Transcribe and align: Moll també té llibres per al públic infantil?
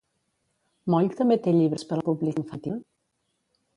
Moll 0.93 1.11
també 1.19 1.37
té 1.49 1.53
llibres 1.57 1.85
per 1.91 1.95
al 1.99 2.05
públic 2.11 2.41
infantil? 2.45 2.81